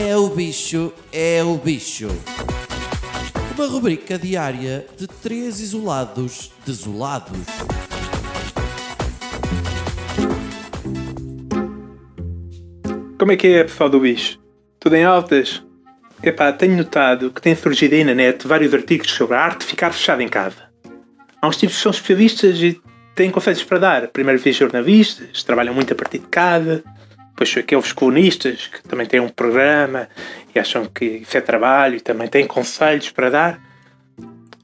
[0.00, 2.06] É o bicho, é o bicho.
[3.56, 7.36] Uma rubrica diária de três isolados desolados.
[13.18, 14.38] Como é que é, pessoal do bicho?
[14.78, 15.64] Tudo em altas?
[16.22, 19.66] Epá, tenho notado que têm surgido aí na net vários artigos sobre a arte de
[19.66, 20.68] ficar fechado em casa.
[21.42, 22.80] Há uns tipos que são especialistas e
[23.16, 24.08] têm conselhos para dar.
[24.08, 26.84] Primeiro vi jornalistas, trabalham muito a partir de casa.
[27.38, 30.08] Depois aqueles colunistas que também têm um programa
[30.52, 33.60] e acham que isso é trabalho e também têm conselhos para dar.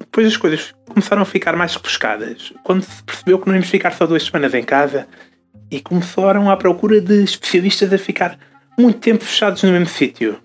[0.00, 2.52] Depois as coisas começaram a ficar mais repescadas.
[2.64, 5.06] Quando se percebeu que não íamos ficar só duas semanas em casa
[5.70, 8.36] e começaram à procura de especialistas a ficar
[8.76, 10.40] muito tempo fechados no mesmo sítio.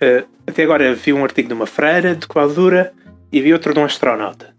[0.00, 2.94] Uh, até agora vi um artigo de uma freira de clausura
[3.32, 4.54] e vi outro de um astronauta.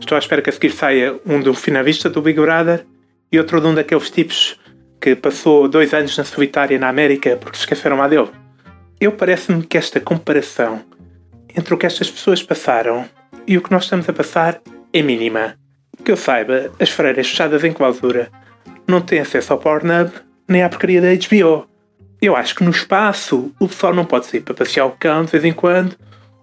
[0.00, 2.84] Estou à espera que a seguir saia um de um finalista do Big Brother
[3.30, 4.58] e outro de um daqueles tipos
[5.00, 8.30] que passou dois anos na solitária na América porque se esqueceram lá dele.
[9.00, 10.82] Eu parece-me que esta comparação
[11.56, 13.04] entre o que estas pessoas passaram
[13.46, 14.60] e o que nós estamos a passar
[14.92, 15.54] é mínima.
[16.04, 18.30] Que eu saiba, as freiras fechadas em clausura
[18.86, 20.10] não têm acesso ao Pornhub
[20.48, 21.66] nem à porcaria da HBO.
[22.20, 25.32] Eu acho que no espaço o pessoal não pode sair para passear o cão de
[25.32, 25.96] vez em quando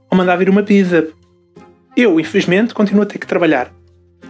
[0.09, 1.07] ou mandar vir uma pizza.
[1.95, 3.71] Eu, infelizmente, continuo a ter que trabalhar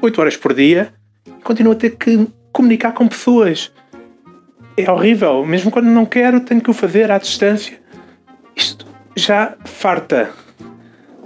[0.02, 0.94] 8 horas por dia
[1.26, 3.72] e continuo a ter que comunicar com pessoas.
[4.76, 7.80] É horrível, mesmo quando não quero, tenho que o fazer à distância.
[8.56, 10.32] Isto já farta.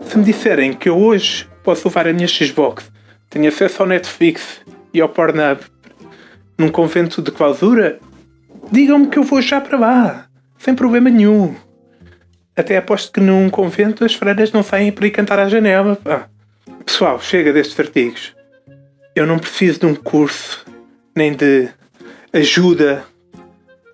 [0.02, 2.92] Se me disserem que eu hoje posso levar a minha Xbox,
[3.30, 4.62] tenho acesso ao Netflix
[4.94, 5.62] e ao Pornhub
[6.58, 8.00] num convento de clausura,
[8.72, 11.56] Digam-me que eu vou já para lá, sem problema nenhum.
[12.56, 15.98] Até aposto que num convento as freiras não saem para ir cantar à janela.
[16.06, 16.26] Ah.
[16.86, 18.36] Pessoal, chega destes artigos.
[19.16, 20.66] Eu não preciso de um curso,
[21.16, 21.70] nem de
[22.34, 23.06] ajuda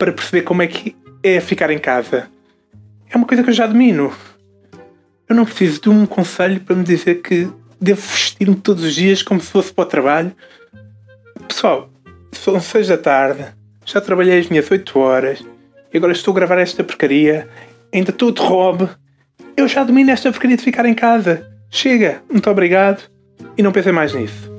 [0.03, 2.29] para perceber como é que é ficar em casa.
[3.09, 4.13] É uma coisa que eu já domino.
[5.29, 7.47] Eu não preciso de um conselho para me dizer que
[7.79, 10.35] devo vestir-me todos os dias como se fosse para o trabalho.
[11.47, 11.89] Pessoal,
[12.33, 13.45] são seis da tarde
[13.85, 15.44] já trabalhei as minhas 8 horas
[15.94, 17.47] e agora estou a gravar esta porcaria.
[17.94, 18.89] Ainda estou de robe.
[19.55, 21.49] Eu já domino esta porcaria de ficar em casa.
[21.69, 23.03] Chega, muito obrigado
[23.57, 24.53] e não pensei mais nisso.